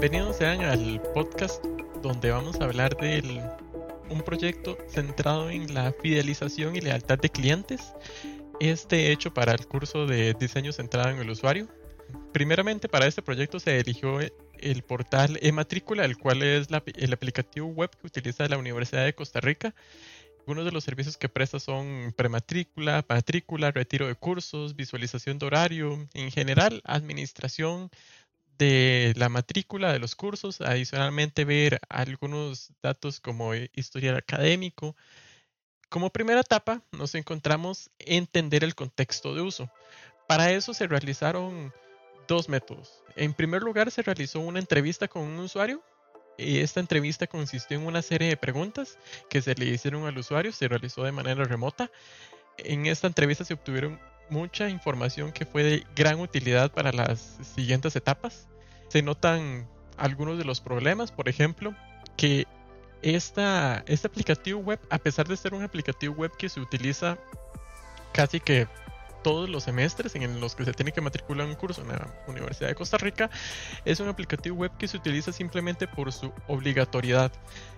[0.00, 1.62] Bienvenidos sean al podcast
[2.02, 3.42] donde vamos a hablar de
[4.08, 7.92] un proyecto centrado en la fidelización y lealtad de clientes.
[8.60, 11.68] Este hecho para el curso de diseño centrado en el usuario.
[12.32, 17.90] Primeramente para este proyecto se eligió el portal eMatrícula, el cual es el aplicativo web
[17.90, 19.74] que utiliza la Universidad de Costa Rica.
[20.38, 26.08] Algunos de los servicios que presta son prematrícula, matrícula, retiro de cursos, visualización de horario,
[26.14, 27.90] en general, administración
[28.60, 34.94] de la matrícula de los cursos, adicionalmente ver algunos datos como historial académico.
[35.88, 39.70] Como primera etapa nos encontramos entender el contexto de uso.
[40.28, 41.72] Para eso se realizaron
[42.28, 43.02] dos métodos.
[43.16, 45.82] En primer lugar, se realizó una entrevista con un usuario.
[46.36, 48.98] Y esta entrevista consistió en una serie de preguntas
[49.28, 51.90] que se le hicieron al usuario, se realizó de manera remota.
[52.58, 53.98] En esta entrevista se obtuvieron
[54.28, 58.49] mucha información que fue de gran utilidad para las siguientes etapas.
[58.90, 61.74] Se notan algunos de los problemas, por ejemplo,
[62.16, 62.46] que
[63.02, 67.16] esta, este aplicativo web, a pesar de ser un aplicativo web que se utiliza
[68.12, 68.68] casi que
[69.22, 72.68] todos los semestres en los que se tiene que matricular un curso en la Universidad
[72.68, 73.30] de Costa Rica,
[73.84, 77.32] es un aplicativo web que se utiliza simplemente por su obligatoriedad.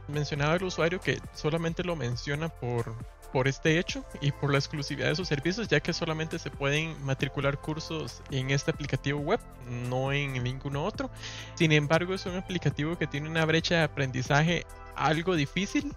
[0.08, 2.94] Mencionaba el usuario que solamente lo menciona por,
[3.32, 7.02] por este hecho y por la exclusividad de sus servicios, ya que solamente se pueden
[7.04, 11.10] matricular cursos en este aplicativo web, no en ninguno otro.
[11.54, 15.94] Sin embargo, es un aplicativo que tiene una brecha de aprendizaje algo difícil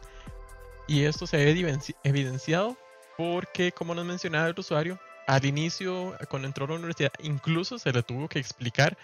[0.88, 2.78] y esto se ha evidenciado
[3.17, 7.91] porque, como nos mencionaba el usuario, al inicio, cuando entró a la universidad, incluso se
[7.91, 8.97] le tuvo que explicar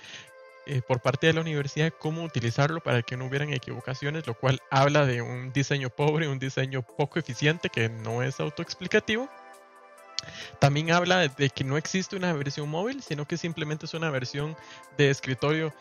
[0.72, 4.61] eh, por parte de la universidad cómo utilizarlo para que no hubieran equivocaciones, lo cual
[4.69, 9.27] habla de un diseño pobre, un diseño poco eficiente que no es autoexplicativo.
[10.59, 14.55] También habla de que no existe una versión móvil, sino que simplemente es una versión
[14.97, 15.73] de escritorio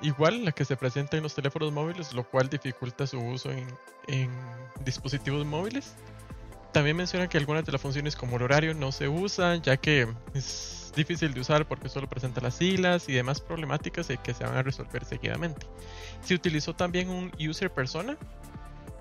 [0.00, 3.66] igual la que se presenta en los teléfonos móviles, lo cual dificulta su uso en,
[4.06, 4.30] en
[4.84, 5.94] dispositivos móviles.
[6.72, 10.06] También menciona que algunas de las funciones como el horario no se usan, ya que
[10.34, 14.56] es difícil de usar porque solo presenta las siglas y demás problemáticas que se van
[14.56, 15.66] a resolver seguidamente.
[16.22, 18.16] Se utilizó también un user persona.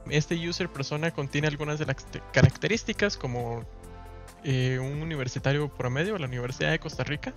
[0.10, 1.96] Este user persona contiene algunas de las
[2.32, 3.66] características como
[4.44, 7.34] eh, un universitario promedio de la Universidad de Costa Rica.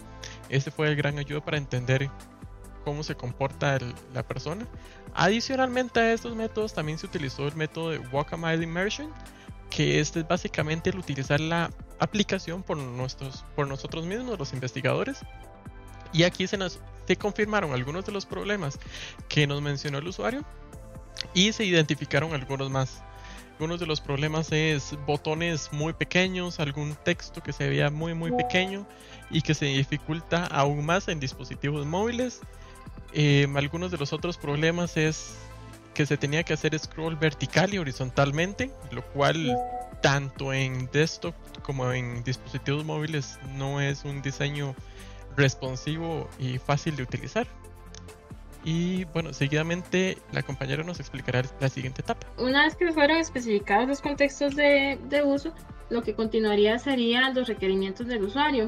[0.51, 2.11] Este fue el gran ayuda para entender
[2.85, 3.79] cómo se comporta
[4.13, 4.67] la persona.
[5.15, 9.11] Adicionalmente a estos métodos también se utilizó el método de Walk a Mile Immersion,
[9.71, 15.21] que este es básicamente el utilizar la aplicación por, nuestros, por nosotros mismos, los investigadores.
[16.13, 18.79] Y aquí se nos se confirmaron algunos de los problemas
[19.31, 20.45] que nos mencionó el usuario
[21.33, 23.03] y se identificaron algunos más.
[23.53, 28.31] Algunos de los problemas es botones muy pequeños, algún texto que se vea muy muy
[28.31, 28.87] pequeño
[29.31, 32.41] y que se dificulta aún más en dispositivos móviles.
[33.15, 35.35] Eh, algunos de los otros problemas es
[35.95, 39.59] que se tenía que hacer scroll vertical y horizontalmente, lo cual
[40.01, 44.75] tanto en desktop como en dispositivos móviles no es un diseño
[45.37, 47.47] responsivo y fácil de utilizar.
[48.65, 52.27] Y bueno, seguidamente la compañera nos explicará la siguiente etapa.
[52.37, 55.55] Una vez que fueron especificados los contextos de, de uso,
[55.91, 58.67] lo que continuaría serían los requerimientos del usuario.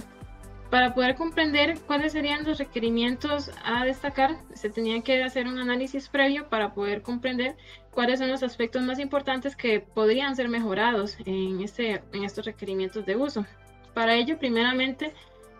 [0.70, 6.08] Para poder comprender cuáles serían los requerimientos a destacar, se tenía que hacer un análisis
[6.08, 7.56] previo para poder comprender
[7.90, 13.04] cuáles son los aspectos más importantes que podrían ser mejorados en, este, en estos requerimientos
[13.04, 13.44] de uso.
[13.94, 15.12] Para ello, primeramente,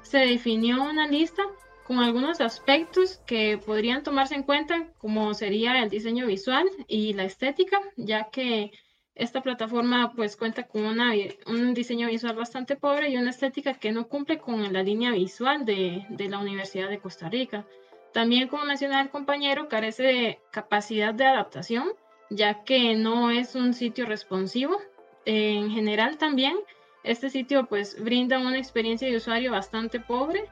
[0.03, 1.43] se definió una lista
[1.83, 7.25] con algunos aspectos que podrían tomarse en cuenta, como sería el diseño visual y la
[7.25, 8.71] estética, ya que
[9.21, 14.09] esta plataforma pues cuenta con un diseño visual bastante pobre y una estética que no
[14.09, 17.67] cumple con la línea visual de, de la Universidad de Costa Rica.
[18.15, 21.89] También, como mencionaba el compañero, carece de capacidad de adaptación,
[22.31, 24.79] ya que no es un sitio responsivo.
[25.27, 26.57] En general también,
[27.05, 30.45] este sitio pues brinda una experiencia de usuario bastante pobre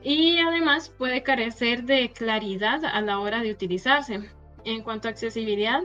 [0.00, 4.30] y además puede carecer de claridad a la hora de utilizarse.
[4.64, 5.82] En cuanto a accesibilidad,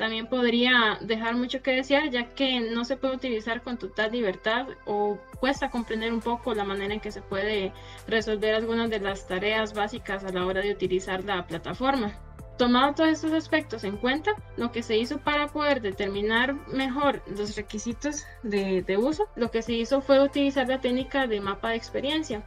[0.00, 4.66] también podría dejar mucho que desear ya que no se puede utilizar con total libertad
[4.86, 7.74] o cuesta comprender un poco la manera en que se puede
[8.08, 12.14] resolver algunas de las tareas básicas a la hora de utilizar la plataforma.
[12.56, 17.54] Tomado todos estos aspectos en cuenta, lo que se hizo para poder determinar mejor los
[17.54, 21.76] requisitos de, de uso, lo que se hizo fue utilizar la técnica de mapa de
[21.76, 22.42] experiencia,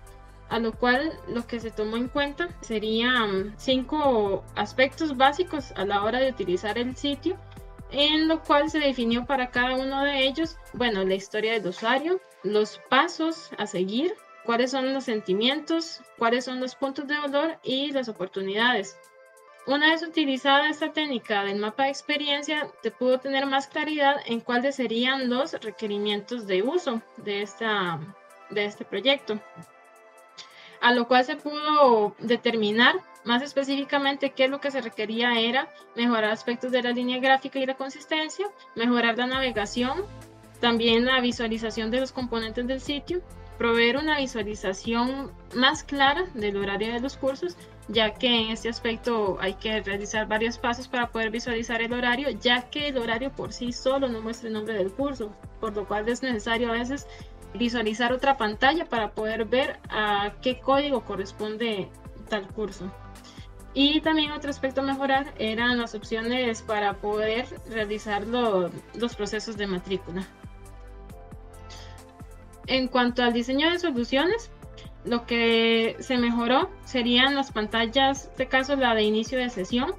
[0.53, 6.03] a lo cual lo que se tomó en cuenta serían cinco aspectos básicos a la
[6.03, 7.39] hora de utilizar el sitio,
[7.89, 12.21] en lo cual se definió para cada uno de ellos, bueno, la historia del usuario,
[12.43, 14.13] los pasos a seguir,
[14.45, 18.95] cuáles son los sentimientos, cuáles son los puntos de dolor y las oportunidades.
[19.65, 24.39] Una vez utilizada esta técnica del mapa de experiencia, te pudo tener más claridad en
[24.39, 27.99] cuáles serían los requerimientos de uso de, esta,
[28.51, 29.39] de este proyecto.
[30.83, 35.69] A lo cual se pudo determinar más específicamente qué es lo que se requería era
[35.95, 40.03] mejorar aspectos de la línea gráfica y la consistencia, mejorar la navegación,
[40.59, 43.21] también la visualización de los componentes del sitio,
[43.57, 47.55] proveer una visualización más clara del horario de los cursos
[47.87, 52.29] ya que en este aspecto hay que realizar varios pasos para poder visualizar el horario,
[52.29, 55.85] ya que el horario por sí solo no muestra el nombre del curso, por lo
[55.87, 57.07] cual es necesario a veces
[57.53, 61.89] visualizar otra pantalla para poder ver a qué código corresponde
[62.29, 62.91] tal curso.
[63.73, 69.67] Y también otro aspecto a mejorar eran las opciones para poder realizar los procesos de
[69.67, 70.27] matrícula.
[72.67, 74.51] En cuanto al diseño de soluciones,
[75.05, 79.93] lo que se mejoró serían las pantallas, en este caso la de inicio de sesión.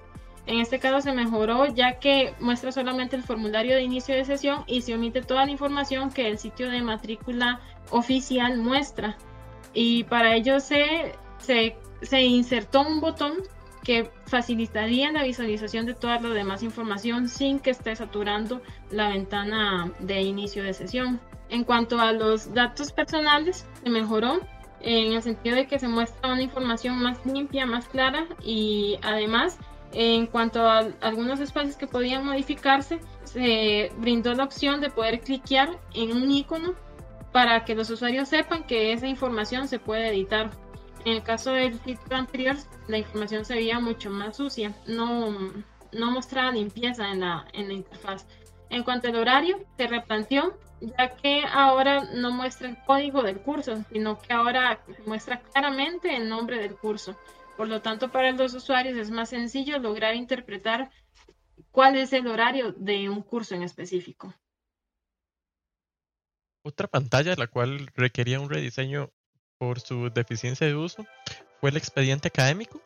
[0.47, 4.65] En este caso se mejoró ya que muestra solamente el formulario de inicio de sesión
[4.67, 7.61] y se omite toda la información que el sitio de matrícula
[7.91, 9.17] oficial muestra.
[9.73, 13.33] Y para ello se, se, se insertó un botón
[13.83, 19.93] que facilitaría la visualización de toda la demás información sin que esté saturando la ventana
[20.01, 21.21] de inicio de sesión.
[21.51, 24.41] En cuanto a los datos personales, se mejoró
[24.81, 29.59] en el sentido de que se muestra una información más limpia, más clara y además
[29.95, 35.79] en cuanto a algunos espacios que podían modificarse, se brindó la opción de poder cliquear
[35.95, 36.75] en un icono
[37.33, 40.51] para que los usuarios sepan que esa información se puede editar.
[41.05, 42.57] En el caso del sitio anterior,
[42.89, 45.31] la información se veía mucho más sucia, no,
[45.93, 48.27] no mostraba limpieza en la, en la interfaz.
[48.71, 53.77] En cuanto al horario, se replanteó ya que ahora no muestra el código del curso,
[53.93, 57.17] sino que ahora muestra claramente el nombre del curso.
[57.57, 60.91] Por lo tanto, para los usuarios es más sencillo lograr interpretar
[61.71, 64.35] cuál es el horario de un curso en específico.
[66.63, 69.11] Otra pantalla la cual requería un rediseño
[69.59, 71.07] por su deficiencia de uso
[71.61, 72.81] fue el expediente académico.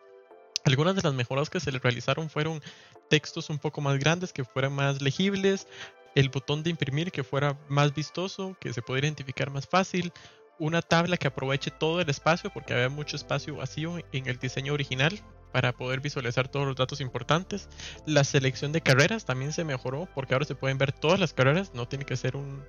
[0.64, 2.60] Algunas de las mejoras que se le realizaron fueron
[3.08, 5.66] textos un poco más grandes, que fueran más legibles,
[6.14, 10.12] el botón de imprimir que fuera más vistoso, que se pudiera identificar más fácil,
[10.58, 14.72] una tabla que aproveche todo el espacio porque había mucho espacio vacío en el diseño
[14.72, 15.20] original
[15.52, 17.68] para poder visualizar todos los datos importantes.
[18.06, 21.72] La selección de carreras también se mejoró porque ahora se pueden ver todas las carreras,
[21.74, 22.64] no tiene que ser un,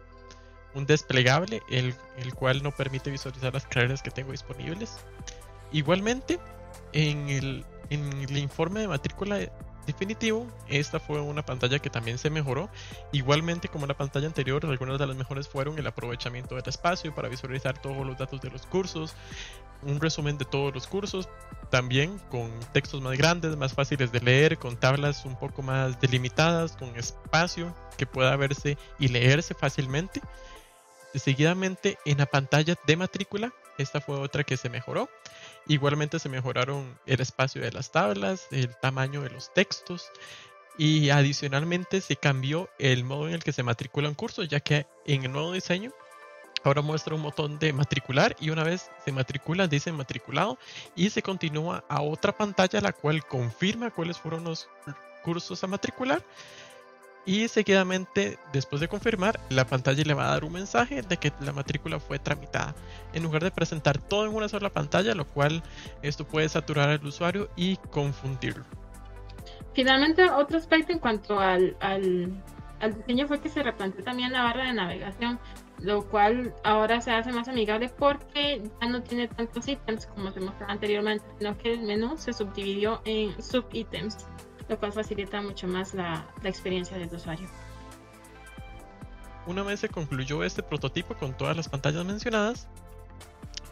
[0.87, 4.97] desplegable el, el, cual no permite visualizar las carreras que tengo disponibles.
[5.71, 6.39] Igualmente,
[6.93, 9.39] en el, en el informe de matrícula
[9.91, 12.69] definitivo, esta fue una pantalla que también se mejoró.
[13.11, 17.27] Igualmente como la pantalla anterior, algunas de las mejores fueron el aprovechamiento del espacio para
[17.27, 19.15] visualizar todos los datos de los cursos,
[19.81, 21.27] un resumen de todos los cursos,
[21.71, 26.73] también con textos más grandes, más fáciles de leer, con tablas un poco más delimitadas,
[26.73, 30.21] con espacio que pueda verse y leerse fácilmente.
[31.15, 35.09] Seguidamente en la pantalla de matrícula, esta fue otra que se mejoró.
[35.67, 40.11] Igualmente se mejoraron el espacio de las tablas, el tamaño de los textos
[40.77, 44.87] y adicionalmente se cambió el modo en el que se matricula un curso, ya que
[45.05, 45.91] en el nuevo diseño
[46.63, 50.57] ahora muestra un botón de matricular y una vez se matricula dice matriculado
[50.95, 54.69] y se continúa a otra pantalla la cual confirma cuáles fueron los
[55.23, 56.23] cursos a matricular
[57.25, 61.31] y seguidamente, después de confirmar, la pantalla le va a dar un mensaje de que
[61.41, 62.73] la matrícula fue tramitada.
[63.13, 65.61] En lugar de presentar todo en una sola pantalla, lo cual
[66.01, 68.63] esto puede saturar al usuario y confundirlo.
[69.73, 72.41] Finalmente, otro aspecto en cuanto al, al,
[72.97, 75.39] diseño fue que se replanteó también la barra de navegación,
[75.79, 80.39] lo cual ahora se hace más amigable porque ya no tiene tantos ítems como se
[80.39, 84.27] mostraba anteriormente, sino que el menú se subdividió en subítems
[84.69, 87.49] lo cual facilita mucho más la, experiencia del usuario.
[89.47, 92.67] Una vez se concluyó este prototipo con todas las pantallas mencionadas,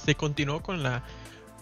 [0.03, 1.03] se continuó con la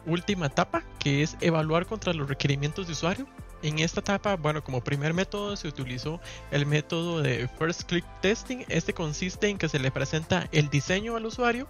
[0.05, 3.27] última etapa, que es evaluar contra los requerimientos de usuario.
[3.61, 8.63] En esta etapa, bueno, como primer método se utilizó el método de First Click Testing.
[8.69, 11.67] Este consiste en que se le presenta el diseño al usuario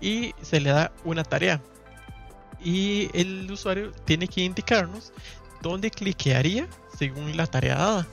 [0.00, 1.60] y se le da una tarea.
[2.62, 5.12] Y el usuario tiene que indicarnos
[5.62, 8.06] dónde cliquearía según la tarea dada.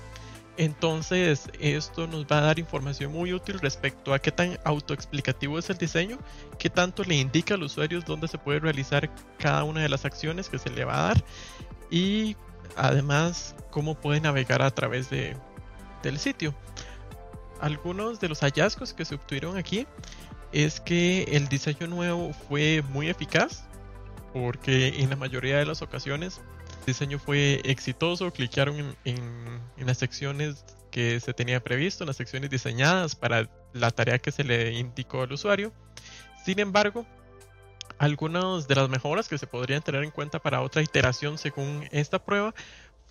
[0.58, 5.70] Entonces, esto nos va a dar información muy útil respecto a qué tan autoexplicativo es
[5.70, 6.20] el diseño,
[6.58, 10.50] qué tanto le indica al usuario dónde se puede realizar cada una de las acciones
[10.50, 11.24] que se le va a dar
[11.90, 12.36] y
[12.76, 15.38] además cómo puede navegar a través de,
[16.04, 16.54] del sitio.
[17.62, 19.88] Algunos de los hallazgos que se obtuvieron aquí
[20.52, 23.64] es que el diseño nuevo fue muy eficaz
[24.34, 26.42] porque en la mayoría de las ocasiones
[26.90, 33.16] diseño fue exitoso, cliquearon en, las secciones que se tenía previsto, en las secciones diseñadas
[33.16, 35.72] para la tarea que se le indicó al usuario.
[36.44, 37.06] Sin embargo,
[37.98, 42.24] algunas de las mejoras que se podrían tener en cuenta para otra iteración según esta
[42.24, 42.54] prueba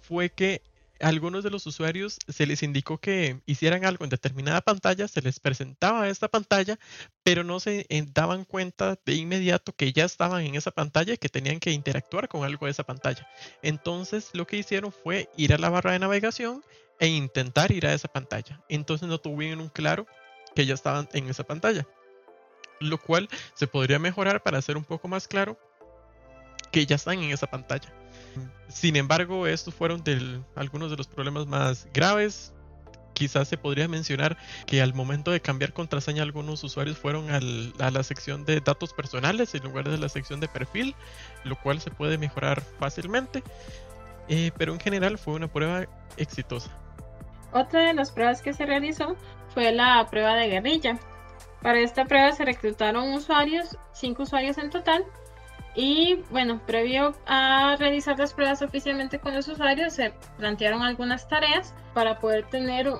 [0.02, 0.62] fue que
[1.00, 5.40] algunos de los usuarios se les indicó que hicieran algo en determinada pantalla, se les
[5.40, 6.78] presentaba esta pantalla,
[7.22, 11.18] pero no se eh, daban cuenta de inmediato que ya estaban en esa pantalla y
[11.18, 13.28] que tenían que interactuar con algo de esa pantalla.
[13.62, 16.62] Entonces lo que hicieron fue ir a la barra de navegación
[17.00, 18.60] e intentar ir a esa pantalla.
[18.68, 20.06] Entonces no tuvieron un claro
[20.54, 21.86] que ya estaban en esa pantalla.
[22.80, 25.58] Lo cual se podría mejorar para hacer un poco más claro
[26.70, 27.92] que ya están en esa pantalla.
[28.68, 30.02] Sin embargo, estos fueron
[30.54, 32.52] algunos de los problemas más graves.
[33.14, 38.02] Quizás se podría mencionar que al momento de cambiar contraseña algunos usuarios fueron a la
[38.02, 40.94] sección de datos personales en lugar de la sección de perfil,
[41.44, 43.42] lo cual se puede mejorar fácilmente.
[44.28, 46.70] Eh, pero en general fue una prueba exitosa.
[47.52, 49.16] Otra de las pruebas que se realizó
[49.54, 50.98] fue la prueba de guerrilla.
[51.62, 55.04] Para esta prueba se reclutaron usuarios, cinco usuarios en total,
[55.80, 61.72] y bueno, previo a realizar las pruebas oficialmente con los usuarios, se plantearon algunas tareas
[61.94, 62.92] para poder tener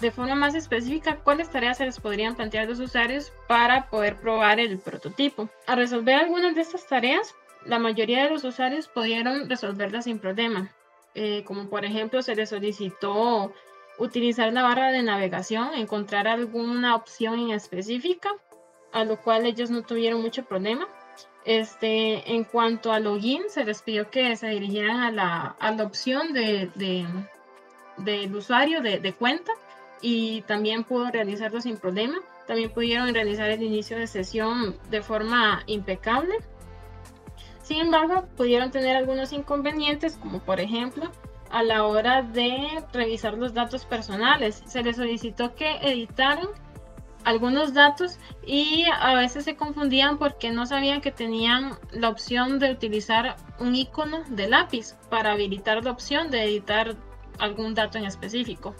[0.00, 4.16] de forma más específica cuáles tareas se les podrían plantear a los usuarios para poder
[4.16, 5.48] probar el prototipo.
[5.68, 10.72] Al resolver algunas de estas tareas, la mayoría de los usuarios pudieron resolverlas sin problema.
[11.14, 13.52] Eh, como por ejemplo, se les solicitó
[13.98, 18.30] utilizar la barra de navegación, encontrar alguna opción en específica,
[18.92, 20.88] a lo cual ellos no tuvieron mucho problema.
[21.44, 25.84] Este, en cuanto a login, se les pidió que se dirigieran a la, a la
[25.84, 27.04] opción de, de,
[27.96, 29.52] del usuario de, de, cuenta
[30.00, 32.18] y también pudo realizarlo sin problema.
[32.46, 36.36] También pudieron realizar el inicio de sesión de forma impecable.
[37.62, 41.10] Sin embargo, pudieron tener algunos inconvenientes, como por ejemplo,
[41.50, 44.62] a la hora de revisar los datos personales.
[44.66, 46.48] Se les solicitó que editaran
[47.24, 52.72] algunos datos y a veces se confundían porque no sabían que tenían la opción de
[52.72, 56.96] utilizar un icono de lápiz para habilitar la opción de editar
[57.38, 58.74] algún dato en específico.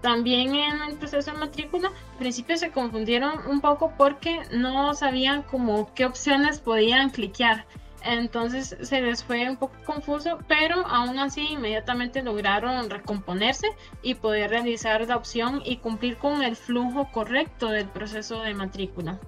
[0.00, 5.42] También en el proceso de matrícula, al principio se confundieron un poco porque no sabían
[5.42, 7.66] como qué opciones podían cliquear.
[8.02, 13.68] Entonces se les fue un poco confuso, pero aún así inmediatamente lograron recomponerse
[14.02, 19.18] y poder realizar la opción y cumplir con el flujo correcto del proceso de matrícula.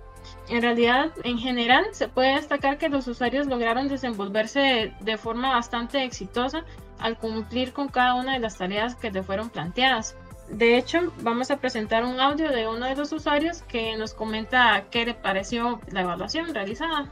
[0.49, 6.05] En realidad, en general, se puede destacar que los usuarios lograron desenvolverse de, forma bastante
[6.05, 6.65] exitosa
[6.99, 10.17] al cumplir con cada una de las tareas que le fueron planteadas.
[10.49, 14.85] De hecho, vamos a presentar un audio de uno de los usuarios que nos comenta
[14.91, 17.11] qué le pareció la evaluación realizada.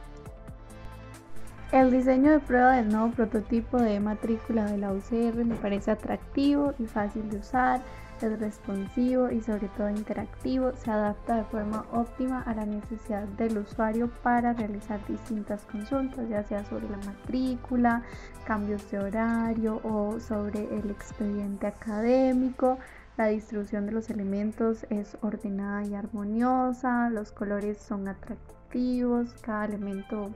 [1.71, 6.73] El diseño de prueba del nuevo prototipo de matrícula de la UCR me parece atractivo
[6.77, 7.81] y fácil de usar,
[8.21, 13.59] es responsivo y sobre todo interactivo, se adapta de forma óptima a la necesidad del
[13.59, 18.03] usuario para realizar distintas consultas, ya sea sobre la matrícula,
[18.45, 22.79] cambios de horario o sobre el expediente académico.
[23.15, 30.31] La distribución de los elementos es ordenada y armoniosa, los colores son atractivos, cada elemento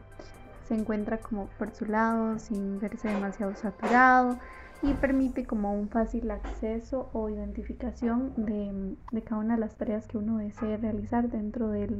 [0.67, 4.37] se encuentra como por su lado sin verse demasiado saturado
[4.81, 10.07] y permite como un fácil acceso o identificación de, de cada una de las tareas
[10.07, 11.97] que uno desee realizar dentro del,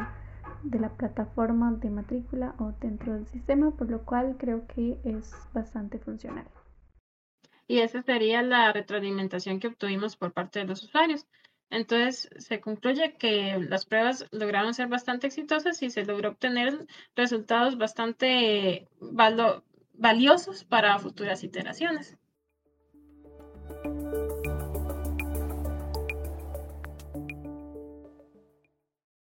[0.63, 5.33] de la plataforma de matrícula o dentro del sistema, por lo cual creo que es
[5.53, 6.45] bastante funcional.
[7.67, 11.25] Y esa sería la retroalimentación que obtuvimos por parte de los usuarios.
[11.69, 17.77] Entonces, se concluye que las pruebas lograron ser bastante exitosas y se logró obtener resultados
[17.77, 18.87] bastante
[19.93, 22.17] valiosos para futuras iteraciones.